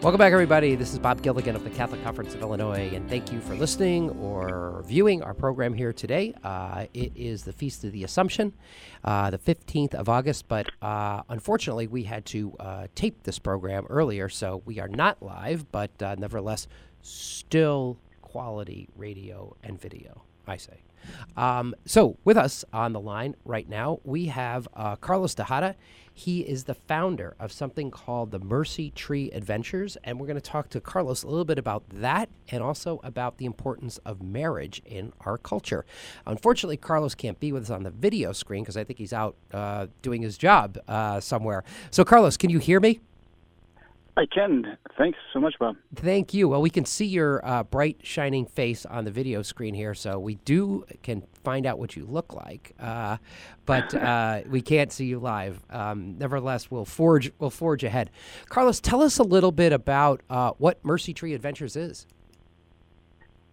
Welcome 0.00 0.20
back, 0.20 0.32
everybody. 0.32 0.76
This 0.76 0.92
is 0.92 1.00
Bob 1.00 1.22
Gilligan 1.22 1.56
of 1.56 1.64
the 1.64 1.70
Catholic 1.70 2.04
Conference 2.04 2.32
of 2.32 2.40
Illinois, 2.40 2.88
and 2.94 3.08
thank 3.08 3.32
you 3.32 3.40
for 3.40 3.56
listening 3.56 4.10
or 4.10 4.84
viewing 4.86 5.24
our 5.24 5.34
program 5.34 5.74
here 5.74 5.92
today. 5.92 6.34
Uh, 6.44 6.86
it 6.94 7.10
is 7.16 7.42
the 7.42 7.52
Feast 7.52 7.82
of 7.82 7.90
the 7.90 8.04
Assumption, 8.04 8.52
uh, 9.02 9.30
the 9.30 9.38
15th 9.38 9.94
of 9.94 10.08
August, 10.08 10.46
but 10.46 10.70
uh, 10.82 11.22
unfortunately, 11.28 11.88
we 11.88 12.04
had 12.04 12.24
to 12.26 12.54
uh, 12.60 12.86
tape 12.94 13.24
this 13.24 13.40
program 13.40 13.86
earlier, 13.90 14.28
so 14.28 14.62
we 14.64 14.78
are 14.78 14.86
not 14.86 15.20
live, 15.20 15.70
but 15.72 15.90
uh, 16.00 16.14
nevertheless, 16.16 16.68
still 17.02 17.98
quality 18.22 18.88
radio 18.96 19.56
and 19.64 19.80
video, 19.80 20.22
I 20.46 20.58
say. 20.58 20.84
Um, 21.36 21.74
so, 21.86 22.16
with 22.24 22.36
us 22.36 22.64
on 22.72 22.92
the 22.92 23.00
line 23.00 23.34
right 23.44 23.68
now, 23.68 23.98
we 24.04 24.26
have 24.26 24.68
uh, 24.74 24.94
Carlos 24.96 25.34
Tejada. 25.34 25.74
He 26.18 26.40
is 26.40 26.64
the 26.64 26.74
founder 26.74 27.36
of 27.38 27.52
something 27.52 27.92
called 27.92 28.32
the 28.32 28.40
Mercy 28.40 28.90
Tree 28.90 29.30
Adventures, 29.30 29.96
and 30.02 30.18
we're 30.18 30.26
going 30.26 30.34
to 30.34 30.40
talk 30.40 30.68
to 30.70 30.80
Carlos 30.80 31.22
a 31.22 31.28
little 31.28 31.44
bit 31.44 31.60
about 31.60 31.84
that 31.90 32.28
and 32.48 32.60
also 32.60 32.98
about 33.04 33.38
the 33.38 33.44
importance 33.44 33.98
of 33.98 34.20
marriage 34.20 34.82
in 34.84 35.12
our 35.20 35.38
culture. 35.38 35.86
Unfortunately, 36.26 36.76
Carlos 36.76 37.14
can't 37.14 37.38
be 37.38 37.52
with 37.52 37.62
us 37.62 37.70
on 37.70 37.84
the 37.84 37.90
video 37.90 38.32
screen 38.32 38.64
because 38.64 38.76
I 38.76 38.82
think 38.82 38.98
he's 38.98 39.12
out 39.12 39.36
uh, 39.52 39.86
doing 40.02 40.20
his 40.20 40.36
job 40.36 40.76
uh, 40.88 41.20
somewhere. 41.20 41.62
So, 41.92 42.04
Carlos, 42.04 42.36
can 42.36 42.50
you 42.50 42.58
hear 42.58 42.80
me? 42.80 42.98
I 44.18 44.26
can. 44.26 44.76
Thanks 44.98 45.16
so 45.32 45.38
much, 45.38 45.54
Bob. 45.60 45.76
Thank 45.94 46.34
you. 46.34 46.48
Well, 46.48 46.60
we 46.60 46.70
can 46.70 46.84
see 46.84 47.04
your 47.06 47.40
uh, 47.46 47.62
bright, 47.62 48.00
shining 48.02 48.46
face 48.46 48.84
on 48.84 49.04
the 49.04 49.12
video 49.12 49.42
screen 49.42 49.74
here, 49.74 49.94
so 49.94 50.18
we 50.18 50.34
do 50.44 50.84
can 51.04 51.22
find 51.44 51.66
out 51.66 51.78
what 51.78 51.94
you 51.94 52.04
look 52.04 52.34
like, 52.34 52.74
uh, 52.80 53.18
but 53.64 53.94
uh, 53.94 54.40
we 54.48 54.60
can't 54.60 54.90
see 54.90 55.06
you 55.06 55.20
live. 55.20 55.64
Um, 55.70 56.18
nevertheless, 56.18 56.68
we'll 56.68 56.84
forge 56.84 57.30
we'll 57.38 57.50
forge 57.50 57.84
ahead. 57.84 58.10
Carlos, 58.48 58.80
tell 58.80 59.02
us 59.02 59.18
a 59.18 59.22
little 59.22 59.52
bit 59.52 59.72
about 59.72 60.20
uh, 60.28 60.50
what 60.58 60.84
Mercy 60.84 61.14
Tree 61.14 61.32
Adventures 61.32 61.76
is. 61.76 62.04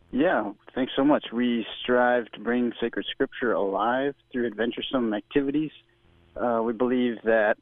Yeah, 0.10 0.52
thanks 0.74 0.94
so 0.96 1.04
much. 1.04 1.28
We 1.32 1.68
strive 1.84 2.32
to 2.32 2.40
bring 2.40 2.74
sacred 2.82 3.06
scripture 3.12 3.54
alive 3.54 4.16
through 4.32 4.48
adventuresome 4.48 5.14
activities. 5.14 5.72
Uh, 6.36 6.62
we 6.64 6.74
believe 6.74 7.18
that 7.24 7.58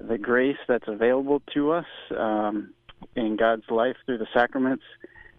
the 0.00 0.18
grace 0.18 0.56
that's 0.68 0.88
available 0.88 1.42
to 1.54 1.72
us 1.72 1.86
um, 2.16 2.72
in 3.14 3.36
God's 3.36 3.68
life 3.70 3.96
through 4.06 4.18
the 4.18 4.28
sacraments 4.34 4.84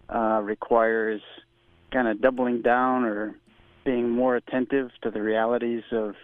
uh, 0.08 0.40
requires 0.42 1.20
kind 1.92 2.08
of 2.08 2.20
doubling 2.20 2.62
down 2.62 3.04
or 3.04 3.34
being 3.84 4.10
more 4.10 4.36
attentive 4.36 4.90
to 5.02 5.10
the 5.10 5.22
realities 5.22 5.82
of 5.92 6.14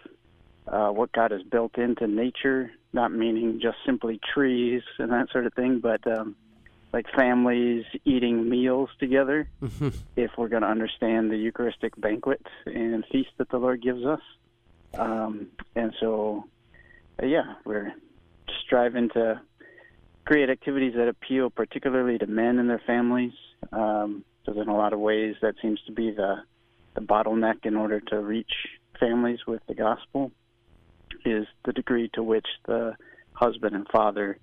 uh, 0.67 0.89
what 0.89 1.13
God 1.13 1.31
has 1.31 1.43
built 1.43 1.77
into 1.79 2.07
nature, 2.07 2.71
not 2.93 3.13
meaning 3.13 3.61
just 3.61 3.77
simply 3.85 4.21
trees 4.35 4.83
and 4.99 5.11
that 5.13 5.31
sort 5.31 5.47
of 5.47 5.55
thing, 5.55 5.81
but 5.81 6.07
um, 6.07 6.37
like 6.93 7.07
families 7.17 7.85
eating 8.05 8.49
meals 8.49 8.91
together 8.99 9.49
mm-hmm. 9.63 9.89
if 10.17 10.31
we're 10.37 10.49
going 10.49 10.63
to 10.63 10.69
understand 10.69 11.31
the 11.31 11.37
Eucharistic 11.37 11.99
banquet 12.01 12.45
and 12.67 13.05
feast 13.11 13.31
that 13.39 13.49
the 13.51 13.59
Lord 13.59 13.83
gives 13.83 14.05
us. 14.05 14.21
Um, 14.99 15.49
and 15.77 15.95
so, 16.01 16.45
uh, 17.23 17.27
yeah, 17.27 17.55
we're 17.65 17.93
striving 18.65 19.09
to 19.11 19.41
create 20.25 20.51
activities 20.51 20.95
that 20.97 21.09
appeal 21.09 21.51
particularly 21.51 22.19
to 22.19 22.27
men 22.27 22.59
and 22.59 22.69
their 22.69 22.83
families. 22.87 23.33
Um, 23.73 24.25
because 24.45 24.61
in 24.61 24.69
a 24.69 24.77
lot 24.77 24.93
of 24.93 24.99
ways 24.99 25.37
that 25.43 25.55
seems 25.61 25.81
to 25.87 25.93
be 25.93 26.11
the 26.11 26.37
the 26.95 27.01
bottleneck 27.01 27.65
in 27.65 27.77
order 27.77 28.01
to 28.01 28.19
reach 28.21 28.53
families 28.99 29.39
with 29.47 29.63
the 29.69 29.75
gospel 29.75 30.33
is 31.25 31.47
the 31.65 31.73
degree 31.73 32.11
to 32.15 32.23
which 32.23 32.47
the 32.67 32.95
husband 33.33 33.77
and 33.77 33.87
father 33.93 34.39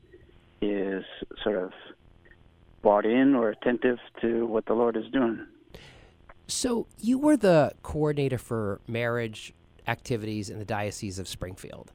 is 0.62 1.04
sort 1.44 1.58
of 1.58 1.72
bought 2.82 3.06
in 3.06 3.36
or 3.36 3.50
attentive 3.50 3.98
to 4.22 4.46
what 4.46 4.66
the 4.66 4.74
Lord 4.74 4.96
is 4.96 5.04
doing. 5.12 5.46
So 6.48 6.88
you 7.00 7.20
were 7.20 7.36
the 7.36 7.74
coordinator 7.84 8.38
for 8.38 8.80
marriage 8.88 9.54
activities 9.88 10.50
in 10.50 10.58
the 10.58 10.66
Diocese 10.66 11.20
of 11.20 11.28
Springfield. 11.28 11.92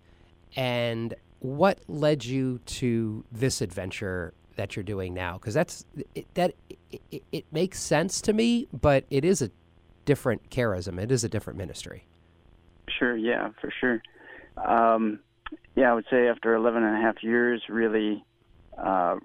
And 0.54 1.14
what 1.42 1.80
led 1.88 2.24
you 2.24 2.60
to 2.64 3.24
this 3.32 3.60
adventure 3.60 4.32
that 4.56 4.76
you're 4.76 4.84
doing 4.84 5.12
now? 5.12 5.34
Because 5.34 5.54
that's 5.54 5.84
it, 6.14 6.32
that 6.34 6.54
it, 7.10 7.22
it, 7.32 7.44
makes 7.50 7.80
sense 7.80 8.20
to 8.22 8.32
me, 8.32 8.68
but 8.72 9.04
it 9.10 9.24
is 9.24 9.42
a 9.42 9.50
different 10.04 10.50
charism. 10.50 11.00
It 11.00 11.10
is 11.10 11.24
a 11.24 11.28
different 11.28 11.58
ministry. 11.58 12.06
Sure. 12.88 13.16
Yeah, 13.16 13.50
for 13.60 13.72
sure. 13.80 14.02
Um, 14.56 15.18
yeah, 15.74 15.90
I 15.90 15.94
would 15.94 16.06
say 16.10 16.28
after 16.28 16.54
11 16.54 16.84
and 16.84 16.96
a 16.96 17.00
half 17.00 17.22
years, 17.22 17.62
really, 17.68 18.24
uh, 18.78 19.16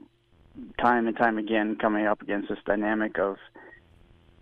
time 0.82 1.08
and 1.08 1.16
time 1.16 1.38
again, 1.38 1.76
coming 1.80 2.08
up 2.08 2.22
against 2.24 2.50
this 2.50 2.60
dynamic 2.66 3.20
of 3.20 3.38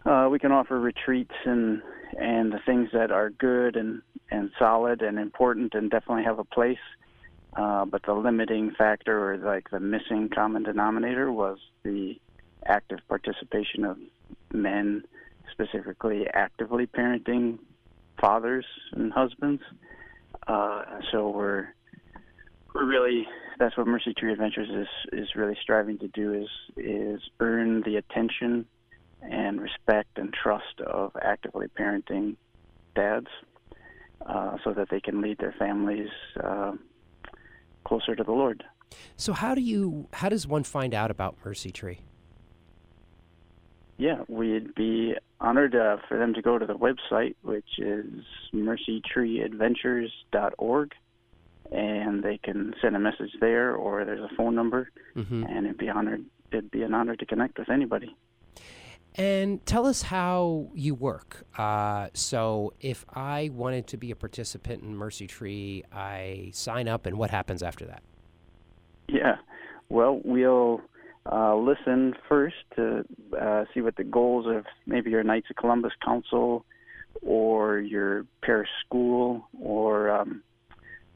uh, 0.06 0.30
we 0.32 0.40
can 0.40 0.52
offer 0.52 0.80
retreats 0.80 1.34
and 1.46 1.82
and 2.18 2.54
the 2.54 2.60
things 2.66 2.90
that 2.94 3.12
are 3.12 3.32
good 3.32 3.76
and 3.76 4.02
and 4.32 4.52
solid 4.58 5.02
and 5.02 5.20
important 5.20 5.74
and 5.74 5.90
definitely 5.90 6.24
have 6.24 6.40
a 6.40 6.44
place 6.44 6.78
uh, 7.56 7.86
but 7.86 8.04
the 8.06 8.14
limiting 8.14 8.72
factor 8.78 9.32
or 9.32 9.38
like 9.38 9.70
the 9.70 9.80
missing 9.80 10.30
common 10.34 10.64
denominator 10.64 11.32
was 11.32 11.58
the 11.84 12.16
active 12.66 13.00
participation 13.08 13.86
of 13.86 13.98
men, 14.52 15.04
specifically 15.52 16.28
actively 16.34 16.86
parenting 16.86 17.60
fathers 18.20 18.66
and 18.94 19.14
husbands. 19.14 19.62
Uh, 20.48 20.84
so 21.12 21.30
we're 21.30 21.68
we're 22.74 22.86
really 22.86 23.28
that's 23.58 23.78
what 23.78 23.88
Mercy 23.88 24.14
Tree 24.14 24.34
Adventures 24.34 24.70
is 24.70 25.22
is 25.22 25.36
really 25.36 25.58
striving 25.62 25.98
to 26.00 26.08
do 26.10 26.34
is 26.34 26.50
is 26.76 27.22
earn 27.40 27.82
the 27.84 27.96
attention 27.96 28.66
and 29.22 29.62
respect 29.62 30.18
and 30.18 30.34
trust 30.34 30.82
of 30.86 31.12
actively 31.22 31.68
parenting 31.68 32.36
dads, 32.96 33.28
uh, 34.26 34.58
so 34.64 34.74
that 34.74 34.90
they 34.90 35.00
can 35.00 35.22
lead 35.22 35.38
their 35.38 35.56
families 35.58 36.10
uh, 36.44 36.74
closer 37.86 38.16
to 38.16 38.24
the 38.24 38.32
Lord. 38.32 38.64
So 39.16 39.34
how 39.34 39.54
do 39.56 39.62
you 39.62 40.08
how 40.14 40.30
does 40.30 40.48
one 40.48 40.64
find 40.64 40.94
out 40.94 41.10
about 41.12 41.36
Mercy 41.46 41.72
Tree? 41.72 42.00
Yeah, 43.98 44.24
we'd 44.28 44.76
be 44.76 45.16
honored 45.40 45.74
uh, 45.74 45.96
for 46.08 46.20
them 46.20 46.34
to 46.34 46.42
go 46.42 46.60
to 46.60 46.66
the 46.66 46.76
website, 46.76 47.36
which 47.44 47.80
is 47.80 48.26
mercytreeadventures.org, 48.54 50.92
and 51.72 52.22
they 52.22 52.38
can 52.38 52.76
send 52.82 52.98
a 52.98 53.00
message 53.00 53.32
there, 53.40 53.74
or 53.74 54.04
there's 54.04 54.20
a 54.20 54.28
phone 54.36 54.54
number, 54.54 54.90
mm-hmm. 55.16 55.46
and 55.46 55.66
it'd 55.66 55.78
be 55.78 55.88
honored. 55.88 56.26
It'd 56.52 56.72
be 56.72 56.84
an 56.84 56.94
honor 56.94 57.16
to 57.16 57.26
connect 57.26 57.58
with 57.58 57.70
anybody. 57.70 58.14
And 59.18 59.66
tell 59.66 59.86
us 59.86 60.02
how 60.02 60.68
you 60.74 60.94
work. 60.94 61.46
Uh, 61.58 62.10
so, 62.14 62.74
if 62.82 63.06
I 63.14 63.50
wanted 63.54 63.88
to 63.88 63.98
be 63.98 64.12
a 64.12 64.16
participant 64.16 64.84
in 64.84 64.96
Mercy 64.96 65.26
Tree, 65.26 65.86
I 65.92 66.50
sign 66.54 66.90
up, 66.90 67.06
and 67.06 67.18
what 67.18 67.30
happens 67.30 67.64
after 67.64 67.86
that? 67.86 68.04
Yeah, 69.08 69.38
well, 69.88 70.20
we'll 70.26 70.82
uh, 71.32 71.56
listen 71.56 72.14
first 72.28 72.56
to 72.76 73.06
uh, 73.40 73.64
see 73.74 73.80
what 73.80 73.96
the 73.96 74.04
goals 74.04 74.48
of 74.48 74.66
maybe 74.86 75.12
your 75.12 75.24
Knights 75.24 75.50
of 75.50 75.56
Columbus 75.56 75.94
Council 76.04 76.66
or 77.22 77.80
your 77.80 78.26
parish 78.42 78.70
school 78.86 79.48
or 79.60 80.10
um, 80.10 80.44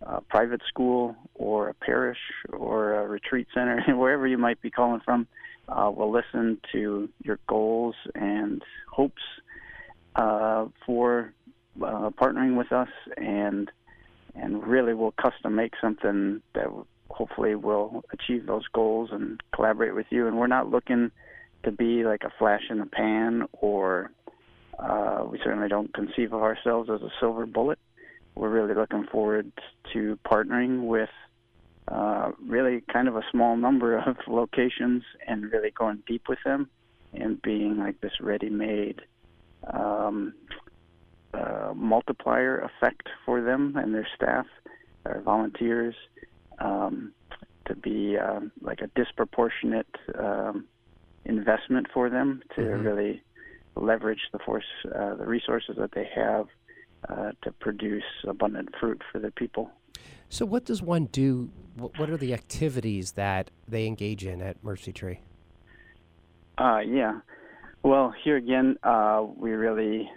a 0.03 0.21
private 0.21 0.61
school 0.67 1.16
or 1.35 1.69
a 1.69 1.73
parish 1.73 2.17
or 2.53 2.93
a 2.95 3.07
retreat 3.07 3.47
center, 3.53 3.81
wherever 3.95 4.25
you 4.25 4.37
might 4.37 4.61
be 4.61 4.71
calling 4.71 5.01
from 5.03 5.27
uh, 5.72 5.91
we'll 5.94 6.12
listen 6.12 6.59
to 6.72 7.09
your 7.24 7.40
goals 7.47 7.96
and 8.16 8.62
hopes 8.91 9.22
uh, 10.16 10.66
for 10.85 11.34
uh, 11.81 12.09
partnering 12.12 12.57
with 12.57 12.72
us, 12.72 12.90
and 13.18 13.72
and 14.35 14.66
really 14.66 14.94
we'll 14.94 15.13
custom 15.22 15.56
make 15.56 15.74
something 15.81 16.41
that 16.53 16.68
hopefully 17.09 17.56
will 17.56 18.03
achieve 18.13 18.46
those 18.46 18.68
goals 18.74 19.09
and 19.12 19.41
collaborate 19.53 19.96
with 19.96 20.05
you. 20.09 20.28
And 20.28 20.38
we're 20.38 20.47
not 20.47 20.70
looking 20.70 21.11
to 21.64 21.72
be 21.72 22.03
like 22.03 22.23
a 22.23 22.32
flash 22.38 22.64
in 22.70 22.79
the 22.79 22.85
pan, 22.85 23.47
or 23.53 24.11
uh, 24.78 25.26
we 25.29 25.40
certainly 25.43 25.67
don't 25.67 25.93
conceive 25.93 26.34
of 26.34 26.41
ourselves 26.41 26.90
as 26.90 27.02
a 27.02 27.09
silver 27.20 27.46
bullet. 27.46 27.79
We're 28.35 28.49
really 28.49 28.76
looking 28.76 29.05
forward 29.11 29.52
to 29.93 30.17
partnering 30.26 30.88
with 30.88 31.09
uh, 31.91 32.32
really 32.46 32.84
kind 32.91 33.08
of 33.08 33.16
a 33.16 33.24
small 33.32 33.58
number 33.58 33.97
of 33.97 34.16
locations 34.28 35.03
and 35.28 35.52
really 35.52 35.72
going 35.72 36.03
deep 36.08 36.28
with 36.30 36.40
them 36.46 36.70
and 37.14 37.41
being 37.41 37.78
like 37.78 38.00
this 38.02 38.14
ready-made 38.22 39.02
um, 39.74 40.34
uh, 41.34 41.74
multiplier 41.76 42.59
effect 42.59 43.08
for 43.26 43.41
them 43.41 43.76
and 43.76 43.94
their 43.94 44.08
staff, 44.16 44.46
their 45.03 45.22
volunteers, 45.22 45.96
um, 46.59 47.12
to 47.66 47.76
be 47.76 48.18
um, 48.18 48.52
like 48.62 48.82
a 48.82 48.88
disproportionate 48.96 49.96
um, 50.18 50.66
investment 51.26 51.88
for 51.94 52.09
them 52.09 52.41
to 52.56 52.62
mm-hmm. 52.62 52.84
really 52.86 53.24
leverage 53.76 54.22
the 54.32 54.40
force, 54.40 54.66
uh, 54.96 55.16
the 55.16 55.26
resources 55.26 55.76
that 55.78 55.91
they 55.94 56.08
have 56.16 56.47
uh, 57.08 57.32
to 57.44 57.52
produce 57.52 58.03
abundant 58.28 58.70
fruit 58.80 59.02
for 59.12 59.20
the 59.20 59.32
people. 59.32 59.72
So, 60.29 60.46
what 60.46 60.64
does 60.64 60.81
one 60.81 61.05
do? 61.05 61.49
What 61.76 62.09
are 62.09 62.17
the 62.17 62.34
activities 62.34 63.14
that 63.14 63.49
they 63.67 63.87
engage 63.87 64.26
in 64.26 64.41
at 64.41 64.64
Mercy 64.64 64.93
Tree? 64.93 65.22
Uh, 66.58 66.79
yeah. 66.79 67.22
Well, 67.81 68.14
here 68.23 68.35
again, 68.35 68.78
uh, 68.84 69.26
we 69.35 69.52
really 69.52 70.09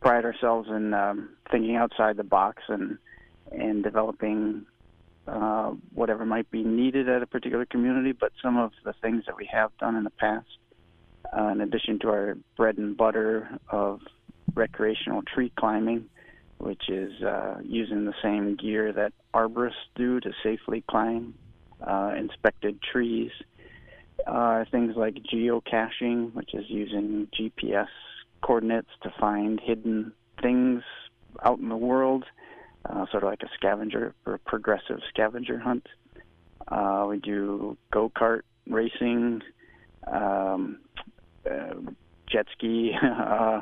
pride 0.00 0.24
ourselves 0.24 0.68
in 0.70 0.94
um, 0.94 1.30
thinking 1.50 1.76
outside 1.76 2.16
the 2.16 2.24
box 2.24 2.62
and 2.68 2.98
and 3.52 3.82
developing 3.82 4.64
uh, 5.26 5.72
whatever 5.92 6.24
might 6.24 6.50
be 6.50 6.62
needed 6.62 7.08
at 7.08 7.22
a 7.22 7.26
particular 7.26 7.66
community. 7.66 8.12
But 8.12 8.32
some 8.42 8.56
of 8.56 8.72
the 8.82 8.94
things 9.02 9.24
that 9.26 9.36
we 9.36 9.48
have 9.52 9.76
done 9.78 9.94
in 9.94 10.04
the 10.04 10.10
past, 10.10 10.48
uh, 11.36 11.48
in 11.48 11.60
addition 11.60 11.98
to 12.00 12.08
our 12.08 12.38
bread 12.56 12.78
and 12.78 12.96
butter 12.96 13.58
of 13.68 14.00
recreational 14.54 15.22
tree 15.22 15.52
climbing, 15.58 16.08
which 16.58 16.88
is 16.88 17.22
uh, 17.22 17.56
using 17.62 18.04
the 18.04 18.14
same 18.22 18.56
gear 18.56 18.92
that 18.92 19.12
arborists 19.34 19.72
do 19.94 20.20
to 20.20 20.32
safely 20.42 20.82
climb 20.88 21.34
uh, 21.86 22.12
inspected 22.16 22.80
trees. 22.82 23.30
Uh, 24.26 24.64
things 24.70 24.94
like 24.96 25.14
geocaching, 25.14 26.32
which 26.34 26.54
is 26.54 26.64
using 26.68 27.28
GPS 27.38 27.88
coordinates 28.42 28.88
to 29.02 29.12
find 29.18 29.60
hidden 29.60 30.12
things 30.40 30.82
out 31.44 31.58
in 31.58 31.68
the 31.68 31.76
world, 31.76 32.24
uh, 32.88 33.06
sort 33.10 33.22
of 33.22 33.28
like 33.28 33.42
a 33.42 33.48
scavenger 33.54 34.14
or 34.24 34.38
progressive 34.46 35.00
scavenger 35.08 35.58
hunt. 35.58 35.86
Uh, 36.68 37.06
we 37.08 37.18
do 37.18 37.76
go 37.92 38.10
kart 38.16 38.42
racing, 38.68 39.42
um, 40.06 40.78
uh, 41.50 41.74
jet 42.26 42.46
ski 42.52 42.92
uh, 43.02 43.60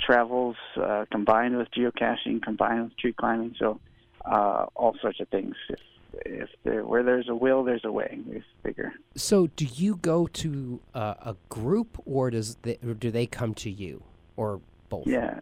travels 0.00 0.56
uh, 0.76 1.04
combined 1.10 1.56
with 1.56 1.68
geocaching, 1.70 2.42
combined 2.42 2.84
with 2.84 2.96
tree 2.96 3.12
climbing. 3.12 3.54
So 3.58 3.80
uh, 4.24 4.66
all 4.74 4.96
sorts 5.00 5.20
of 5.20 5.28
things. 5.28 5.54
If, 5.68 5.78
if 6.24 6.48
there, 6.62 6.84
where 6.84 7.02
there's 7.02 7.28
a 7.28 7.34
will, 7.34 7.64
there's 7.64 7.84
a 7.84 7.92
way. 7.92 8.18
We 8.26 8.42
figure. 8.62 8.92
So, 9.16 9.48
do 9.48 9.64
you 9.64 9.96
go 9.96 10.26
to 10.28 10.80
uh, 10.94 11.14
a 11.20 11.36
group, 11.48 12.00
or 12.04 12.30
does 12.30 12.56
they, 12.62 12.78
or 12.86 12.94
do 12.94 13.10
they 13.10 13.26
come 13.26 13.54
to 13.54 13.70
you, 13.70 14.02
or 14.36 14.60
both? 14.88 15.06
Yeah, 15.06 15.40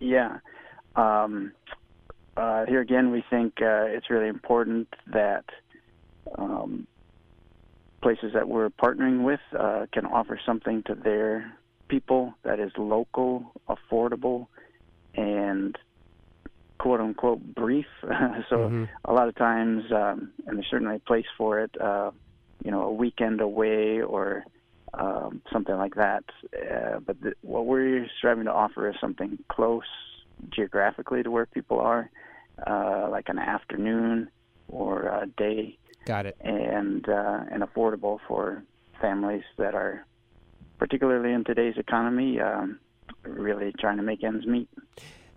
yeah. 0.00 0.38
Um, 0.96 1.52
uh, 2.36 2.66
here 2.66 2.80
again, 2.80 3.10
we 3.10 3.22
think 3.28 3.54
uh, 3.60 3.84
it's 3.84 4.10
really 4.10 4.28
important 4.28 4.88
that 5.12 5.44
um, 6.36 6.86
places 8.02 8.32
that 8.34 8.48
we're 8.48 8.70
partnering 8.70 9.22
with 9.24 9.40
uh, 9.58 9.86
can 9.92 10.06
offer 10.06 10.40
something 10.44 10.82
to 10.84 10.94
their 10.94 11.52
people 11.94 12.34
that 12.42 12.58
is 12.58 12.72
local, 12.76 13.52
affordable, 13.68 14.48
and 15.14 15.78
quote 16.78 17.00
unquote 17.00 17.40
brief. 17.54 17.86
so 18.02 18.56
mm-hmm. 18.56 18.84
a 19.04 19.12
lot 19.12 19.28
of 19.28 19.34
times, 19.36 19.84
um, 19.92 20.32
and 20.46 20.56
there's 20.56 20.66
certainly 20.70 20.96
a 20.96 21.00
place 21.00 21.26
for 21.38 21.60
it, 21.60 21.70
uh, 21.80 22.10
you 22.64 22.70
know, 22.70 22.82
a 22.82 22.92
weekend 22.92 23.40
away 23.40 24.00
or 24.02 24.44
um, 24.94 25.40
something 25.52 25.76
like 25.76 25.94
that. 25.94 26.24
Uh, 26.52 26.98
but 27.06 27.20
the, 27.20 27.32
what 27.42 27.66
we're 27.66 28.06
striving 28.18 28.44
to 28.44 28.52
offer 28.52 28.88
is 28.88 28.96
something 29.00 29.38
close 29.48 29.82
geographically 30.50 31.22
to 31.22 31.30
where 31.30 31.46
people 31.46 31.78
are, 31.78 32.10
uh, 32.66 33.08
like 33.08 33.28
an 33.28 33.38
afternoon 33.38 34.28
or 34.68 35.02
a 35.02 35.26
day. 35.36 35.78
Got 36.06 36.26
it. 36.26 36.36
And 36.40 37.08
uh, 37.08 37.44
and 37.50 37.62
affordable 37.62 38.18
for 38.26 38.62
families 39.00 39.44
that 39.58 39.74
are, 39.74 40.04
particularly 40.84 41.32
in 41.32 41.42
today's 41.44 41.78
economy, 41.78 42.38
um, 42.38 42.78
really 43.22 43.72
trying 43.80 43.96
to 43.96 44.02
make 44.02 44.22
ends 44.22 44.46
meet. 44.46 44.68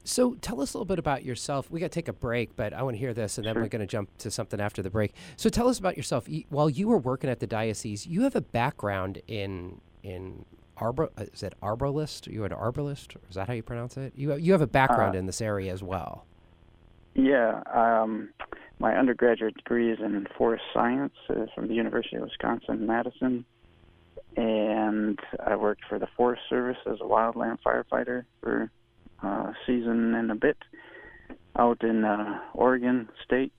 So 0.04 0.34
tell 0.42 0.60
us 0.60 0.74
a 0.74 0.78
little 0.78 0.86
bit 0.86 1.00
about 1.00 1.24
yourself. 1.24 1.72
We 1.72 1.80
got 1.80 1.86
to 1.86 1.96
take 1.98 2.10
a 2.10 2.14
break, 2.14 2.58
but 2.58 2.74
I 2.74 2.84
want 2.84 2.96
to 2.96 3.00
hear 3.00 3.14
this, 3.14 3.38
and 3.38 3.48
then 3.48 3.54
sure. 3.54 3.64
we're 3.64 3.70
going 3.70 3.80
to 3.80 3.88
jump 3.88 4.10
to 4.18 4.30
something 4.30 4.60
after 4.60 4.82
the 4.82 4.90
break. 4.90 5.14
So 5.38 5.48
tell 5.48 5.70
us 5.70 5.80
about 5.80 5.96
yourself. 5.96 6.28
While 6.50 6.70
you 6.70 6.90
were 6.90 6.98
working 6.98 7.30
at 7.30 7.40
the 7.40 7.48
diocese, 7.48 8.06
you 8.06 8.24
have 8.24 8.36
a 8.36 8.42
background 8.42 9.22
in 9.30 9.80
in 10.04 10.44
arbor. 10.76 11.12
Uh, 11.18 11.24
is 11.32 11.44
it 11.44 11.54
arborist? 11.62 12.28
Are 12.28 12.32
you 12.32 12.44
an 12.44 12.52
arborist? 12.52 13.16
Is 13.30 13.36
that 13.36 13.48
how 13.48 13.54
you 13.54 13.64
pronounce 13.64 13.96
it? 13.96 14.12
You 14.18 14.36
you 14.36 14.52
have 14.52 14.62
a 14.62 14.68
background 14.68 15.16
uh, 15.16 15.20
in 15.20 15.28
this 15.28 15.40
area 15.40 15.72
as 15.72 15.82
well. 15.82 16.26
Yeah, 17.16 17.64
um, 17.74 18.30
my 18.80 18.98
undergraduate 18.98 19.56
degree 19.56 19.94
is 19.94 20.00
in 20.00 20.28
forest 20.38 20.66
science 20.74 21.16
uh, 21.30 21.46
from 21.56 21.70
the 21.70 21.74
University 21.74 22.18
of 22.18 22.24
Wisconsin 22.24 22.86
Madison, 22.86 23.46
and 24.36 25.20
I 25.46 25.56
worked 25.56 25.82
for 25.90 26.00
the 26.00 26.08
Forest 26.16 26.44
Service 26.50 26.78
as 26.86 26.98
a 27.02 27.06
wildland 27.06 27.58
firefighter 27.66 28.26
for 28.42 28.72
uh, 29.24 29.52
season 29.66 30.14
and 30.14 30.32
a 30.32 30.36
bit 30.36 30.58
out 31.58 31.84
in 31.84 32.04
uh, 32.04 32.40
Oregon 32.54 33.10
State. 33.26 33.52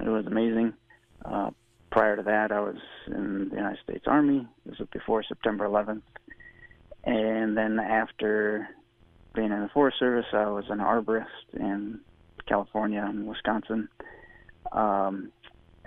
It 0.00 0.08
was 0.08 0.26
amazing. 0.26 0.74
Uh, 1.24 1.50
prior 1.90 2.16
to 2.16 2.22
that, 2.22 2.52
I 2.52 2.60
was 2.60 2.76
in 3.06 3.48
the 3.50 3.56
United 3.56 3.78
States 3.82 4.04
Army. 4.06 4.46
This 4.66 4.78
was 4.78 4.88
before 4.92 5.22
September 5.22 5.66
11th. 5.66 6.02
And 7.04 7.56
then 7.56 7.78
after 7.78 8.68
being 9.34 9.52
in 9.52 9.60
the 9.60 9.70
Forest 9.74 9.98
Service, 9.98 10.26
I 10.32 10.46
was 10.46 10.64
an 10.70 10.78
arborist 10.78 11.24
in 11.54 12.00
California 12.46 13.04
and 13.06 13.26
Wisconsin. 13.26 13.88
Um, 14.72 15.32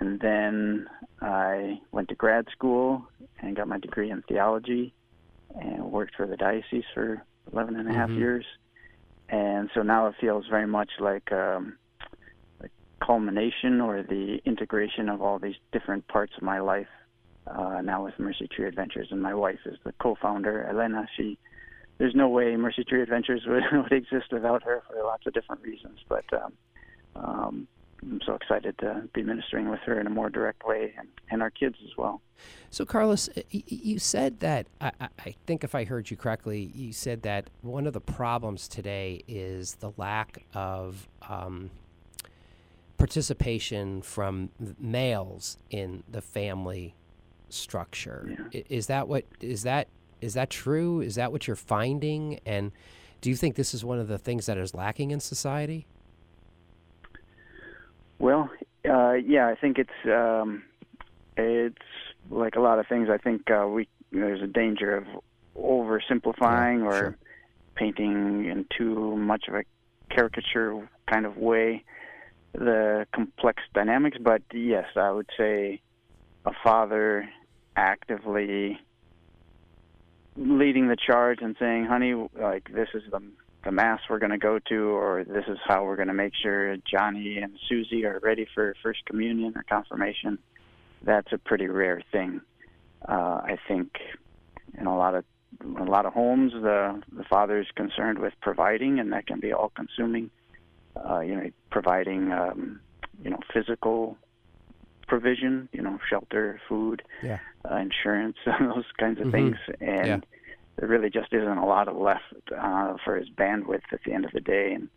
and 0.00 0.20
then 0.20 0.86
I 1.20 1.80
went 1.90 2.08
to 2.08 2.14
grad 2.14 2.46
school 2.52 3.06
and 3.40 3.56
got 3.56 3.68
my 3.68 3.78
degree 3.78 4.10
in 4.10 4.22
theology 4.22 4.94
and 5.54 5.90
worked 5.90 6.14
for 6.16 6.26
the 6.26 6.36
diocese 6.36 6.84
for 6.94 7.24
11 7.52 7.76
and 7.76 7.88
a 7.88 7.92
half 7.92 8.08
mm-hmm. 8.08 8.18
years. 8.18 8.44
And 9.28 9.70
so 9.74 9.82
now 9.82 10.06
it 10.06 10.14
feels 10.20 10.46
very 10.48 10.66
much 10.66 10.90
like 11.00 11.30
um, 11.32 11.76
the 12.60 12.68
culmination 13.04 13.80
or 13.80 14.02
the 14.02 14.38
integration 14.44 15.08
of 15.08 15.20
all 15.20 15.38
these 15.38 15.56
different 15.72 16.06
parts 16.08 16.32
of 16.36 16.42
my 16.42 16.60
life 16.60 16.86
uh, 17.46 17.80
now 17.82 18.04
with 18.04 18.14
Mercy 18.18 18.48
Tree 18.54 18.68
Adventures. 18.68 19.08
And 19.10 19.20
my 19.20 19.34
wife 19.34 19.60
is 19.66 19.78
the 19.84 19.92
co-founder, 20.00 20.68
Elena. 20.70 21.06
She, 21.16 21.38
there's 21.98 22.14
no 22.14 22.28
way 22.28 22.56
Mercy 22.56 22.84
Tree 22.84 23.02
Adventures 23.02 23.42
would, 23.46 23.64
would 23.72 23.92
exist 23.92 24.32
without 24.32 24.62
her 24.62 24.82
for 24.86 25.02
lots 25.04 25.26
of 25.26 25.34
different 25.34 25.62
reasons. 25.62 25.98
But 26.08 26.24
um, 26.32 26.52
um, 27.16 27.68
I'm 28.02 28.20
so 28.24 28.34
excited 28.34 28.78
to 28.78 29.08
be 29.12 29.22
ministering 29.22 29.68
with 29.68 29.80
her 29.80 29.98
in 30.00 30.06
a 30.06 30.10
more 30.10 30.30
direct 30.30 30.64
way 30.64 30.94
and, 30.98 31.08
and 31.30 31.42
our 31.42 31.50
kids 31.50 31.76
as 31.84 31.96
well. 31.96 32.20
So, 32.70 32.84
Carlos, 32.84 33.28
you 33.50 33.98
said 33.98 34.40
that, 34.40 34.66
I, 34.80 34.92
I, 35.00 35.34
think 35.46 35.64
if 35.64 35.74
I 35.74 35.84
heard 35.84 36.10
you 36.10 36.16
correctly, 36.16 36.70
you 36.74 36.92
said 36.92 37.22
that 37.22 37.50
one 37.62 37.86
of 37.86 37.94
the 37.94 38.00
problems 38.00 38.68
today 38.68 39.24
is 39.26 39.74
the 39.76 39.92
lack 39.96 40.44
of 40.54 41.08
um, 41.28 41.70
participation 42.96 44.02
from 44.02 44.50
males 44.78 45.56
in 45.70 46.04
the 46.10 46.20
family 46.20 46.94
structure. 47.48 48.36
Yeah. 48.52 48.62
Is 48.68 48.86
that 48.88 49.08
what 49.08 49.24
is 49.40 49.62
that 49.62 49.88
is 50.20 50.34
that 50.34 50.50
true? 50.50 51.00
Is 51.00 51.14
that 51.14 51.32
what 51.32 51.46
you're 51.46 51.56
finding? 51.56 52.40
And 52.44 52.72
do 53.20 53.30
you 53.30 53.36
think 53.36 53.56
this 53.56 53.72
is 53.72 53.84
one 53.84 53.98
of 53.98 54.08
the 54.08 54.18
things 54.18 54.46
that 54.46 54.58
is 54.58 54.74
lacking 54.74 55.10
in 55.10 55.20
society? 55.20 55.86
Uh, 58.88 59.12
yeah, 59.14 59.48
I 59.48 59.54
think 59.54 59.78
it's 59.78 59.90
um, 60.06 60.62
it's 61.36 61.76
like 62.30 62.56
a 62.56 62.60
lot 62.60 62.78
of 62.78 62.86
things. 62.86 63.08
I 63.10 63.18
think 63.18 63.50
uh, 63.50 63.66
we 63.66 63.88
there's 64.12 64.42
a 64.42 64.46
danger 64.46 64.96
of 64.96 65.04
oversimplifying 65.56 66.80
yeah, 66.80 66.86
or 66.86 66.98
sure. 66.98 67.18
painting 67.74 68.46
in 68.46 68.66
too 68.76 69.16
much 69.16 69.44
of 69.48 69.54
a 69.54 69.64
caricature 70.10 70.88
kind 71.10 71.26
of 71.26 71.36
way 71.36 71.84
the 72.52 73.06
complex 73.14 73.62
dynamics. 73.74 74.16
But 74.20 74.42
yes, 74.52 74.86
I 74.96 75.10
would 75.10 75.28
say 75.36 75.80
a 76.46 76.52
father 76.64 77.28
actively 77.76 78.78
leading 80.36 80.88
the 80.88 80.96
charge 80.96 81.40
and 81.42 81.56
saying, 81.58 81.86
"Honey, 81.86 82.14
like 82.14 82.72
this 82.72 82.88
is 82.94 83.02
the 83.10 83.20
the 83.64 83.72
mass 83.72 84.00
we're 84.08 84.18
going 84.18 84.30
to 84.30 84.38
go 84.38 84.58
to, 84.68 84.74
or 84.90 85.24
this 85.24 85.44
is 85.48 85.58
how 85.64 85.84
we're 85.84 85.96
going 85.96 86.08
to 86.08 86.14
make 86.14 86.32
sure 86.40 86.76
Johnny 86.76 87.38
and 87.38 87.58
Susie 87.68 88.04
are 88.04 88.20
ready 88.22 88.46
for 88.54 88.74
First 88.82 89.04
Communion 89.04 89.54
or 89.56 89.64
confirmation, 89.68 90.38
that's 91.02 91.32
a 91.32 91.38
pretty 91.38 91.66
rare 91.66 92.02
thing. 92.12 92.40
Uh, 93.06 93.40
I 93.44 93.58
think 93.66 93.98
in 94.78 94.86
a 94.86 94.96
lot 94.96 95.14
of 95.14 95.24
a 95.64 95.84
lot 95.84 96.06
of 96.06 96.12
homes, 96.12 96.52
the 96.52 97.02
the 97.12 97.24
father 97.24 97.58
is 97.58 97.66
concerned 97.74 98.18
with 98.18 98.32
providing, 98.40 99.00
and 99.00 99.12
that 99.12 99.26
can 99.26 99.40
be 99.40 99.52
all 99.52 99.70
consuming. 99.70 100.30
Uh, 100.96 101.20
you 101.20 101.34
know, 101.34 101.50
providing 101.70 102.32
um, 102.32 102.80
you 103.22 103.30
know 103.30 103.38
physical 103.52 104.16
provision, 105.06 105.68
you 105.72 105.80
know, 105.80 105.98
shelter, 106.10 106.60
food, 106.68 107.02
yeah. 107.22 107.38
uh, 107.68 107.76
insurance, 107.76 108.36
those 108.60 108.84
kinds 108.98 109.18
of 109.20 109.26
mm-hmm. 109.26 109.52
things, 109.52 109.56
and. 109.80 110.06
Yeah 110.06 110.20
there 110.78 110.88
really 110.88 111.10
just 111.10 111.32
isn't 111.32 111.58
a 111.58 111.66
lot 111.66 111.88
of 111.88 111.96
left 111.96 112.22
uh, 112.56 112.94
for 113.04 113.16
his 113.16 113.28
bandwidth 113.30 113.82
at 113.92 114.00
the 114.04 114.12
end 114.12 114.24
of 114.24 114.32
the 114.32 114.40
day, 114.40 114.72
and 114.72 114.88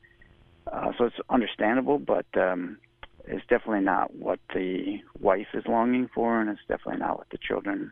uh, 0.72 0.92
so 0.98 1.06
it's 1.06 1.16
understandable, 1.30 1.98
but 1.98 2.26
um, 2.36 2.78
it's 3.26 3.46
definitely 3.48 3.82
not 3.82 4.14
what 4.16 4.40
the 4.54 5.00
wife 5.20 5.48
is 5.54 5.64
longing 5.68 6.10
for, 6.14 6.40
and 6.40 6.50
it's 6.50 6.62
definitely 6.68 7.00
not 7.00 7.18
what 7.18 7.30
the 7.32 7.38
children 7.38 7.92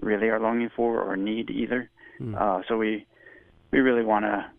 really 0.00 0.28
are 0.28 0.40
longing 0.40 0.70
for 0.76 1.00
or 1.00 1.16
need 1.16 1.50
either. 1.50 1.90
Mm. 2.20 2.38
Uh, 2.38 2.62
so 2.68 2.76
we 2.76 3.06
we 3.70 3.80
really 3.80 4.04
want 4.04 4.24
to 4.24 4.50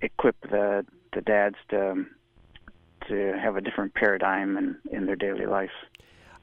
equip 0.00 0.40
the 0.42 0.84
the 1.12 1.20
dads 1.20 1.56
to 1.70 2.06
to 3.08 3.32
have 3.42 3.56
a 3.56 3.60
different 3.60 3.94
paradigm 3.94 4.56
in, 4.56 4.76
in 4.90 5.06
their 5.06 5.16
daily 5.16 5.46
life. 5.46 5.70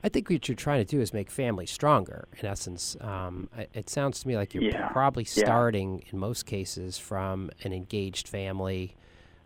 I 0.04 0.10
think 0.10 0.30
what 0.30 0.48
you're 0.48 0.56
trying 0.56 0.86
to 0.86 0.90
do 0.90 1.02
is 1.02 1.14
make 1.14 1.32
families 1.32 1.72
stronger. 1.72 2.28
In 2.40 2.46
essence, 2.46 2.96
um, 3.02 3.50
it, 3.58 3.70
it, 3.74 3.90
sounds 3.90 4.22
to 4.22 4.28
me 4.28 4.36
like 4.36 4.54
you're 4.54 4.64
yeah. 4.64 4.90
probably 4.90 5.26
starting, 5.26 6.00
yeah. 6.00 6.14
in 6.14 6.20
most 6.20 6.46
cases, 6.46 6.98
from 6.98 7.50
an 7.64 7.74
engaged 7.74 8.28
family, 8.28 8.96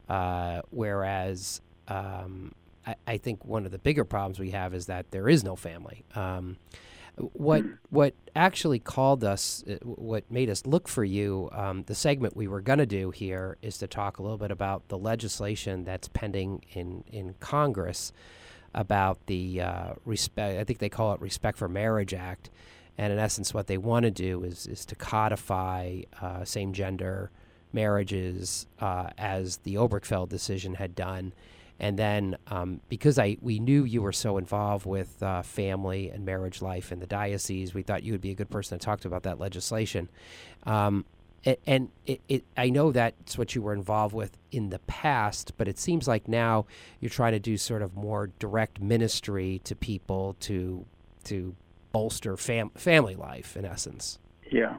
uh, 0.10 0.62
whereas 0.70 1.62
um, 1.88 2.52
I, 2.86 2.96
I, 3.08 3.18
think 3.18 3.46
one 3.46 3.66
of 3.66 3.72
the 3.72 3.80
bigger 3.80 4.04
problems 4.04 4.40
we 4.40 4.52
have 4.52 4.74
is 4.74 4.88
that 4.88 5.12
there 5.12 5.30
is 5.30 5.44
no 5.44 5.56
family. 5.56 6.04
Um, 6.16 6.58
what 7.16 7.64
mm. 7.64 7.78
what 7.90 8.14
actually 8.36 8.80
called 8.80 9.24
us, 9.24 9.64
uh, 9.70 9.76
what 9.84 10.30
made 10.30 10.50
us 10.50 10.66
look 10.66 10.88
for 10.88 11.04
you, 11.04 11.50
um, 11.54 11.84
the 11.84 11.96
segment 11.96 12.36
we 12.36 12.48
were 12.48 12.62
going 12.62 12.80
to 12.80 12.86
do 12.86 13.12
here 13.12 13.58
is 13.62 13.78
to 13.80 13.88
talk 13.88 14.20
a 14.20 14.22
little 14.22 14.38
bit 14.38 14.52
about 14.52 14.88
the 14.90 14.98
legislation 14.98 15.86
that's 15.86 16.08
pending 16.10 16.64
in 16.74 17.04
in 17.12 17.36
Congress 17.40 18.12
about 18.74 19.26
the 19.28 19.62
uh, 19.62 19.94
respect. 20.06 20.60
I 20.60 20.64
think 20.64 20.80
they 20.80 20.90
call 20.90 21.14
it 21.14 21.22
Respect 21.22 21.58
for 21.58 21.68
Marriage 21.68 22.14
Act, 22.14 22.50
and 22.98 23.12
in 23.12 23.20
essence, 23.20 23.54
what 23.54 23.68
they 23.68 23.78
want 23.78 24.04
to 24.04 24.12
do 24.12 24.44
is 24.44 24.68
is 24.68 24.86
to 24.86 24.96
codify 24.96 26.02
uh, 26.22 26.46
same 26.46 26.74
gender 26.74 27.32
marriages 27.74 28.68
uh, 28.80 29.10
as 29.18 29.58
the 29.58 29.76
Obergefell 29.76 30.28
decision 30.28 30.76
had 30.76 30.96
done. 30.96 31.34
And 31.80 31.98
then, 31.98 32.38
um, 32.48 32.80
because 32.90 33.18
I 33.18 33.38
we 33.42 33.60
knew 33.60 33.84
you 33.84 34.04
were 34.04 34.12
so 34.12 34.38
involved 34.38 34.86
with 34.86 35.22
uh, 35.24 35.42
family 35.42 36.10
and 36.10 36.24
marriage 36.24 36.62
life 36.62 36.92
in 36.92 37.00
the 37.00 37.08
diocese, 37.08 37.74
we 37.74 37.82
thought 37.82 38.04
you 38.04 38.12
would 38.12 38.22
be 38.22 38.30
a 38.30 38.36
good 38.36 38.52
person 38.52 38.78
to 38.78 38.86
talk 38.86 39.00
to 39.02 39.08
about 39.08 39.24
that 39.24 39.40
legislation. 39.40 40.08
Um, 40.64 41.06
and 41.66 41.90
it, 42.06 42.22
it, 42.28 42.44
I 42.56 42.70
know 42.70 42.92
that's 42.92 43.38
what 43.38 43.56
you 43.56 43.62
were 43.62 43.74
involved 43.74 44.14
with 44.14 44.38
in 44.52 44.70
the 44.70 44.80
past, 44.80 45.54
but 45.58 45.68
it 45.68 45.80
seems 45.80 46.08
like 46.08 46.28
now 46.28 46.66
you're 47.00 47.10
trying 47.10 47.34
to 47.34 47.40
do 47.40 47.58
sort 47.58 47.82
of 47.82 47.96
more 47.96 48.28
direct 48.40 48.80
ministry 48.80 49.60
to 49.64 49.76
people 49.76 50.36
to 50.42 50.86
to 51.26 51.56
bolster 51.92 52.38
fam- 52.38 52.72
family 52.72 53.16
life, 53.16 53.58
in 53.58 53.66
essence. 53.66 54.20
Yeah, 54.52 54.78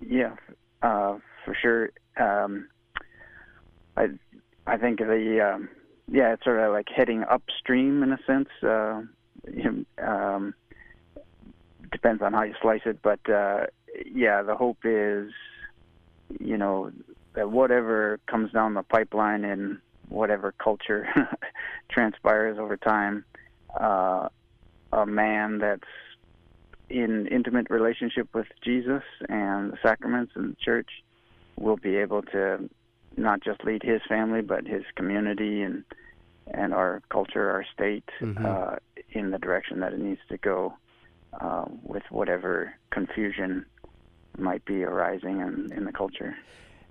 yeah, 0.00 0.36
uh, 0.82 1.18
for 1.44 1.54
sure. 1.60 1.90
Um, 2.18 2.68
I 3.96 4.08
I 4.66 4.76
think 4.78 5.00
the 5.00 5.54
um, 5.54 5.68
yeah, 6.10 6.32
it's 6.32 6.44
sort 6.44 6.60
of 6.60 6.72
like 6.72 6.88
heading 6.94 7.24
upstream 7.24 8.02
in 8.02 8.12
a 8.12 8.18
sense. 8.26 8.48
Uh, 8.62 9.02
um, 10.02 10.54
depends 11.92 12.22
on 12.22 12.32
how 12.32 12.42
you 12.42 12.54
slice 12.60 12.80
it, 12.84 13.00
but 13.02 13.20
uh, 13.30 13.66
yeah, 14.04 14.42
the 14.42 14.54
hope 14.54 14.78
is, 14.84 15.30
you 16.40 16.56
know, 16.56 16.90
that 17.34 17.50
whatever 17.50 18.18
comes 18.26 18.52
down 18.52 18.74
the 18.74 18.82
pipeline 18.82 19.44
and 19.44 19.78
whatever 20.08 20.52
culture 20.52 21.06
transpires 21.90 22.58
over 22.58 22.76
time, 22.76 23.24
uh, 23.78 24.28
a 24.92 25.06
man 25.06 25.58
that's 25.58 25.82
in 26.88 27.26
intimate 27.26 27.68
relationship 27.68 28.28
with 28.32 28.46
Jesus 28.62 29.02
and 29.28 29.72
the 29.72 29.78
sacraments 29.82 30.32
and 30.36 30.52
the 30.52 30.56
church 30.64 30.88
will 31.58 31.76
be 31.76 31.96
able 31.96 32.22
to 32.22 32.70
not 33.16 33.42
just 33.42 33.64
lead 33.64 33.82
his 33.82 34.00
family 34.08 34.40
but 34.40 34.66
his 34.66 34.84
community 34.94 35.62
and 35.62 35.84
and 36.48 36.72
our 36.72 37.02
culture, 37.08 37.50
our 37.50 37.64
state, 37.74 38.08
mm-hmm. 38.20 38.44
uh, 38.44 38.76
in 39.10 39.30
the 39.30 39.38
direction 39.38 39.80
that 39.80 39.92
it 39.92 39.98
needs 39.98 40.20
to 40.28 40.38
go, 40.38 40.74
uh, 41.40 41.64
with 41.82 42.04
whatever 42.10 42.74
confusion 42.90 43.64
might 44.38 44.64
be 44.64 44.84
arising 44.84 45.40
in, 45.40 45.72
in 45.76 45.84
the 45.84 45.92
culture? 45.92 46.36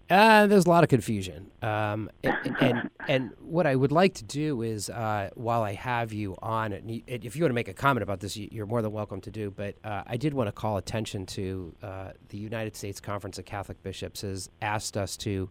Uh, 0.07 0.45
there's 0.45 0.65
a 0.65 0.69
lot 0.69 0.83
of 0.83 0.89
confusion. 0.89 1.49
Um, 1.61 2.11
and, 2.23 2.57
and, 2.61 2.89
and 3.07 3.31
what 3.39 3.65
I 3.65 3.75
would 3.75 3.91
like 3.91 4.13
to 4.15 4.23
do 4.23 4.61
is, 4.61 4.89
uh, 4.89 5.29
while 5.33 5.63
I 5.63 5.73
have 5.73 6.13
you 6.13 6.35
on, 6.41 6.73
and 6.73 7.01
if 7.07 7.35
you 7.35 7.43
want 7.43 7.49
to 7.49 7.55
make 7.55 7.67
a 7.67 7.73
comment 7.73 8.03
about 8.03 8.19
this, 8.19 8.37
you're 8.37 8.67
more 8.67 8.81
than 8.81 8.91
welcome 8.91 9.21
to 9.21 9.31
do. 9.31 9.49
But 9.49 9.75
uh, 9.83 10.03
I 10.05 10.17
did 10.17 10.33
want 10.33 10.47
to 10.47 10.51
call 10.51 10.77
attention 10.77 11.25
to 11.27 11.73
uh, 11.81 12.11
the 12.29 12.37
United 12.37 12.75
States 12.75 12.99
Conference 12.99 13.39
of 13.39 13.45
Catholic 13.45 13.81
Bishops 13.81 14.21
has 14.21 14.49
asked 14.61 14.95
us 14.95 15.17
to 15.17 15.49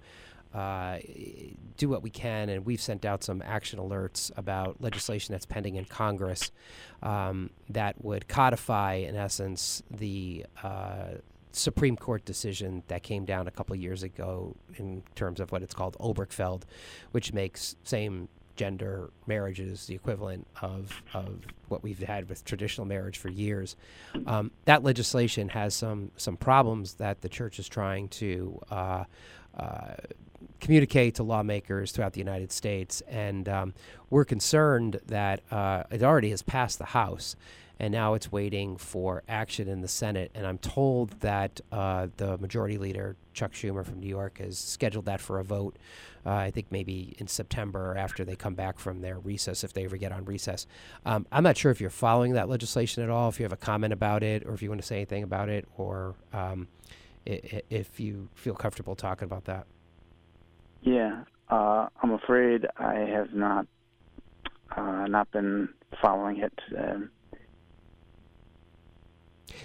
uh, 0.54 0.98
do 1.76 1.88
what 1.88 2.04
we 2.04 2.10
can, 2.10 2.48
and 2.48 2.64
we've 2.64 2.80
sent 2.80 3.04
out 3.04 3.24
some 3.24 3.42
action 3.44 3.80
alerts 3.80 4.30
about 4.36 4.80
legislation 4.80 5.32
that's 5.32 5.46
pending 5.46 5.74
in 5.74 5.84
Congress 5.84 6.52
um, 7.02 7.50
that 7.70 8.02
would 8.04 8.28
codify, 8.28 8.94
in 8.94 9.16
essence, 9.16 9.82
the 9.90 10.46
uh, 10.62 11.14
Supreme 11.54 11.96
Court 11.96 12.24
decision 12.24 12.82
that 12.88 13.02
came 13.02 13.24
down 13.24 13.46
a 13.46 13.50
couple 13.50 13.76
years 13.76 14.02
ago 14.02 14.54
in 14.76 15.02
terms 15.14 15.40
of 15.40 15.52
what 15.52 15.62
it's 15.62 15.74
called 15.74 15.96
Obergefell, 15.98 16.62
which 17.12 17.32
makes 17.32 17.76
same 17.84 18.28
gender 18.56 19.10
marriages 19.26 19.86
the 19.86 19.94
equivalent 19.94 20.46
of, 20.62 21.02
of 21.12 21.40
what 21.68 21.82
we've 21.82 21.98
had 21.98 22.28
with 22.28 22.44
traditional 22.44 22.86
marriage 22.86 23.18
for 23.18 23.28
years. 23.28 23.76
Um, 24.26 24.50
that 24.64 24.82
legislation 24.82 25.48
has 25.50 25.74
some 25.74 26.10
some 26.16 26.36
problems 26.36 26.94
that 26.94 27.20
the 27.20 27.28
church 27.28 27.58
is 27.58 27.68
trying 27.68 28.08
to 28.08 28.60
uh, 28.70 29.04
uh, 29.56 29.94
communicate 30.60 31.16
to 31.16 31.22
lawmakers 31.22 31.92
throughout 31.92 32.12
the 32.12 32.20
United 32.20 32.52
States, 32.52 33.02
and 33.08 33.48
um, 33.48 33.74
we're 34.10 34.24
concerned 34.24 35.00
that 35.06 35.40
uh, 35.50 35.84
it 35.90 36.02
already 36.02 36.30
has 36.30 36.42
passed 36.42 36.78
the 36.78 36.86
House 36.86 37.36
and 37.80 37.92
now 37.92 38.14
it's 38.14 38.30
waiting 38.30 38.76
for 38.76 39.22
action 39.28 39.68
in 39.68 39.80
the 39.80 39.88
Senate. 39.88 40.30
And 40.34 40.46
I'm 40.46 40.58
told 40.58 41.20
that 41.20 41.60
uh, 41.72 42.08
the 42.16 42.38
Majority 42.38 42.78
Leader 42.78 43.16
Chuck 43.32 43.52
Schumer 43.52 43.84
from 43.84 44.00
New 44.00 44.08
York 44.08 44.38
has 44.38 44.58
scheduled 44.58 45.06
that 45.06 45.20
for 45.20 45.40
a 45.40 45.44
vote. 45.44 45.76
Uh, 46.24 46.30
I 46.30 46.50
think 46.50 46.66
maybe 46.70 47.14
in 47.18 47.26
September 47.26 47.94
after 47.98 48.24
they 48.24 48.36
come 48.36 48.54
back 48.54 48.78
from 48.78 49.00
their 49.00 49.18
recess, 49.18 49.64
if 49.64 49.72
they 49.72 49.84
ever 49.84 49.96
get 49.96 50.12
on 50.12 50.24
recess. 50.24 50.66
Um, 51.04 51.26
I'm 51.30 51.42
not 51.42 51.56
sure 51.56 51.70
if 51.70 51.80
you're 51.80 51.90
following 51.90 52.32
that 52.34 52.48
legislation 52.48 53.02
at 53.02 53.10
all. 53.10 53.28
If 53.28 53.38
you 53.38 53.44
have 53.44 53.52
a 53.52 53.58
comment 53.58 53.92
about 53.92 54.22
it, 54.22 54.46
or 54.46 54.54
if 54.54 54.62
you 54.62 54.70
want 54.70 54.80
to 54.80 54.86
say 54.86 54.96
anything 54.96 55.22
about 55.22 55.48
it, 55.48 55.66
or 55.76 56.14
um, 56.32 56.68
if 57.26 58.00
you 58.00 58.28
feel 58.34 58.54
comfortable 58.54 58.94
talking 58.94 59.26
about 59.26 59.44
that. 59.46 59.66
Yeah, 60.82 61.24
uh, 61.48 61.88
I'm 62.02 62.12
afraid 62.12 62.66
I 62.76 62.94
have 62.94 63.32
not 63.34 63.66
uh, 64.76 65.06
not 65.06 65.30
been 65.30 65.68
following 66.00 66.38
it. 66.38 66.58
Um, 66.76 67.10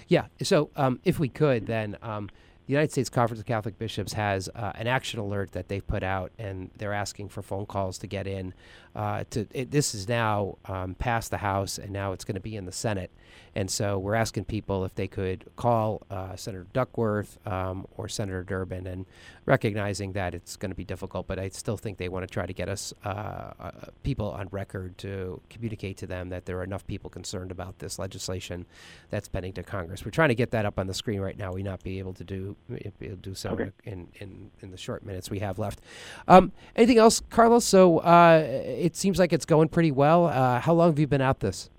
yeah. 0.08 0.26
So 0.42 0.70
um, 0.76 1.00
if 1.04 1.18
we 1.18 1.28
could, 1.28 1.66
then 1.66 1.96
um, 2.02 2.30
the 2.70 2.74
United 2.74 2.92
States 2.92 3.08
Conference 3.08 3.40
of 3.40 3.46
Catholic 3.46 3.76
Bishops 3.80 4.12
has 4.12 4.48
uh, 4.54 4.70
an 4.76 4.86
action 4.86 5.18
alert 5.18 5.50
that 5.52 5.66
they've 5.66 5.84
put 5.84 6.04
out, 6.04 6.30
and 6.38 6.70
they're 6.78 6.92
asking 6.92 7.28
for 7.28 7.42
phone 7.42 7.66
calls 7.66 7.98
to 7.98 8.06
get 8.06 8.28
in. 8.28 8.54
Uh, 8.94 9.24
to 9.30 9.44
it, 9.52 9.72
this 9.72 9.92
is 9.92 10.08
now 10.08 10.56
um, 10.66 10.94
past 10.94 11.32
the 11.32 11.38
House, 11.38 11.78
and 11.78 11.90
now 11.90 12.12
it's 12.12 12.22
going 12.24 12.36
to 12.36 12.40
be 12.40 12.54
in 12.54 12.66
the 12.66 12.72
Senate. 12.72 13.10
And 13.56 13.68
so 13.68 13.98
we're 13.98 14.14
asking 14.14 14.44
people 14.44 14.84
if 14.84 14.94
they 14.94 15.08
could 15.08 15.44
call 15.56 16.02
uh, 16.10 16.36
Senator 16.36 16.66
Duckworth 16.72 17.38
um, 17.46 17.86
or 17.96 18.08
Senator 18.08 18.44
Durbin, 18.44 18.86
and 18.86 19.04
recognizing 19.46 20.12
that 20.12 20.34
it's 20.34 20.54
going 20.56 20.70
to 20.70 20.76
be 20.76 20.84
difficult, 20.84 21.26
but 21.26 21.38
I 21.38 21.48
still 21.48 21.76
think 21.76 21.98
they 21.98 22.08
want 22.08 22.26
to 22.26 22.32
try 22.32 22.46
to 22.46 22.52
get 22.52 22.68
us 22.68 22.94
uh, 23.04 23.52
uh, 23.58 23.70
people 24.04 24.30
on 24.30 24.48
record 24.52 24.96
to 24.98 25.40
communicate 25.50 25.96
to 25.98 26.06
them 26.06 26.28
that 26.28 26.46
there 26.46 26.58
are 26.58 26.64
enough 26.64 26.86
people 26.86 27.10
concerned 27.10 27.50
about 27.50 27.80
this 27.80 27.98
legislation 27.98 28.66
that's 29.10 29.28
pending 29.28 29.54
to 29.54 29.64
Congress. 29.64 30.04
We're 30.04 30.12
trying 30.12 30.28
to 30.28 30.36
get 30.36 30.52
that 30.52 30.66
up 30.66 30.78
on 30.78 30.86
the 30.86 30.94
screen 30.94 31.20
right 31.20 31.36
now. 31.36 31.52
We 31.52 31.64
not 31.64 31.82
be 31.82 31.98
able 31.98 32.14
to 32.14 32.24
do 32.24 32.54
able 32.70 32.96
to 33.00 33.16
do 33.16 33.34
so 33.34 33.50
okay. 33.50 33.70
in, 33.84 34.08
in 34.20 34.50
in 34.60 34.70
the 34.70 34.76
short 34.76 35.04
minutes 35.04 35.30
we 35.30 35.40
have 35.40 35.58
left. 35.58 35.80
Um, 36.28 36.52
anything 36.76 36.98
else, 36.98 37.22
Carlos? 37.30 37.64
So 37.64 37.98
uh, 37.98 38.44
it 38.46 38.96
seems 38.96 39.18
like 39.18 39.32
it's 39.32 39.44
going 39.44 39.68
pretty 39.68 39.90
well. 39.90 40.26
Uh, 40.26 40.60
how 40.60 40.72
long 40.74 40.90
have 40.90 40.98
you 40.98 41.06
been 41.06 41.20
at 41.20 41.40
this? 41.40 41.70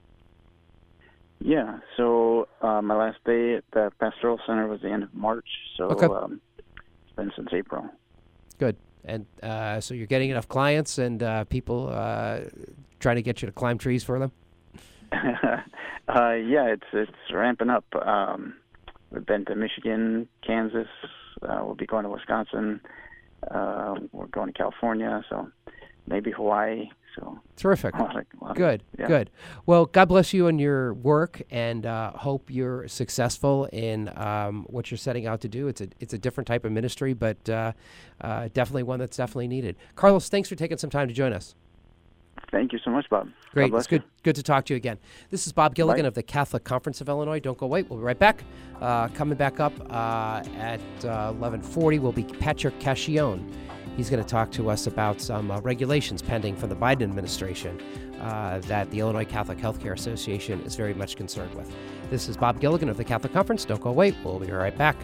Yeah, 1.43 1.79
so 1.97 2.47
uh, 2.61 2.81
my 2.83 2.95
last 2.95 3.17
day 3.25 3.55
at 3.55 3.63
the 3.73 3.91
pastoral 3.99 4.39
center 4.45 4.67
was 4.67 4.81
the 4.81 4.91
end 4.91 5.01
of 5.01 5.13
March, 5.13 5.47
so 5.75 5.85
okay. 5.85 6.05
um, 6.05 6.39
it's 6.59 7.15
been 7.15 7.31
since 7.35 7.49
April. 7.51 7.89
Good, 8.59 8.75
and 9.03 9.25
uh, 9.41 9.79
so 9.81 9.95
you're 9.95 10.05
getting 10.05 10.29
enough 10.29 10.47
clients 10.47 10.99
and 10.99 11.23
uh, 11.23 11.45
people 11.45 11.89
uh, 11.91 12.41
trying 12.99 13.15
to 13.15 13.23
get 13.23 13.41
you 13.41 13.47
to 13.47 13.51
climb 13.51 13.79
trees 13.79 14.03
for 14.03 14.19
them. 14.19 14.31
Uh, 16.07 16.33
yeah, 16.33 16.65
it's 16.65 16.87
it's 16.91 17.11
ramping 17.33 17.69
up. 17.69 17.85
Um, 17.95 18.55
we've 19.11 19.25
been 19.25 19.45
to 19.45 19.55
Michigan, 19.55 20.27
Kansas. 20.45 20.87
Uh, 21.41 21.61
we'll 21.63 21.75
be 21.75 21.85
going 21.85 22.03
to 22.03 22.09
Wisconsin. 22.09 22.81
we're 23.51 24.27
going 24.31 24.47
to 24.47 24.53
California, 24.53 25.23
so 25.29 25.49
maybe 26.07 26.31
Hawaii. 26.31 26.89
So 27.15 27.39
terrific. 27.57 27.93
Of, 28.41 28.55
good, 28.55 28.83
yeah. 28.97 29.07
good. 29.07 29.29
Well, 29.67 29.85
God 29.85 30.05
bless 30.05 30.33
you 30.33 30.47
and 30.47 30.59
your 30.59 30.93
work, 30.95 31.41
and 31.51 31.85
uh, 31.85 32.11
hope 32.11 32.49
you're 32.49 32.87
successful 32.87 33.65
in 33.71 34.11
um, 34.17 34.65
what 34.67 34.89
you're 34.89 34.97
setting 34.97 35.27
out 35.27 35.41
to 35.41 35.47
do. 35.47 35.67
It's 35.67 35.79
a 35.79 35.87
it's 35.99 36.13
a 36.13 36.17
different 36.17 36.47
type 36.47 36.65
of 36.65 36.71
ministry, 36.71 37.13
but 37.13 37.47
uh, 37.47 37.73
uh, 38.19 38.49
definitely 38.53 38.83
one 38.83 38.99
that's 38.99 39.17
definitely 39.17 39.47
needed. 39.47 39.75
Carlos, 39.95 40.27
thanks 40.27 40.49
for 40.49 40.55
taking 40.55 40.77
some 40.77 40.89
time 40.89 41.07
to 41.07 41.13
join 41.13 41.33
us. 41.33 41.55
Thank 42.49 42.73
you 42.73 42.79
so 42.79 42.91
much, 42.91 43.09
Bob. 43.09 43.29
Great. 43.53 43.73
It's 43.73 43.87
good 43.87 44.01
you. 44.01 44.09
good 44.23 44.35
to 44.35 44.43
talk 44.43 44.65
to 44.65 44.73
you 44.73 44.77
again. 44.77 44.97
This 45.29 45.47
is 45.47 45.53
Bob 45.53 45.75
Gilligan 45.75 46.03
Bye. 46.03 46.07
of 46.07 46.13
the 46.15 46.23
Catholic 46.23 46.63
Conference 46.63 46.99
of 46.99 47.07
Illinois. 47.07 47.39
Don't 47.39 47.57
go 47.57 47.65
away. 47.65 47.83
We'll 47.83 47.99
be 47.99 48.05
right 48.05 48.19
back. 48.19 48.43
Uh, 48.81 49.07
coming 49.09 49.37
back 49.37 49.59
up 49.59 49.73
uh, 49.89 50.43
at 50.57 50.81
11:40 51.01 51.97
uh, 51.97 52.01
will 52.01 52.11
be 52.11 52.23
Patrick 52.23 52.77
Cacchione 52.79 53.41
He's 53.97 54.09
going 54.09 54.23
to 54.23 54.27
talk 54.29 54.51
to 54.51 54.69
us 54.69 54.87
about 54.87 55.19
some 55.19 55.51
uh, 55.51 55.59
regulations 55.61 56.21
pending 56.21 56.55
from 56.55 56.69
the 56.69 56.75
Biden 56.75 57.03
administration 57.03 57.79
uh, 58.21 58.59
that 58.65 58.89
the 58.91 58.99
Illinois 58.99 59.25
Catholic 59.25 59.57
Healthcare 59.57 59.93
Association 59.93 60.61
is 60.61 60.75
very 60.75 60.93
much 60.93 61.15
concerned 61.15 61.53
with. 61.55 61.73
This 62.09 62.29
is 62.29 62.37
Bob 62.37 62.59
Gilligan 62.59 62.89
of 62.89 62.97
the 62.97 63.03
Catholic 63.03 63.33
Conference. 63.33 63.65
Don't 63.65 63.81
go 63.81 63.89
away. 63.89 64.15
We'll 64.23 64.39
be 64.39 64.51
right 64.51 64.77
back. 64.77 64.95